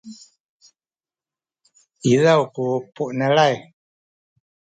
[2.13, 2.63] izaw ku
[2.93, 3.55] puenelay